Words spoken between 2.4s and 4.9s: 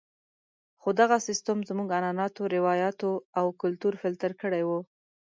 روایاتو او کلتور فلتر کړی وو.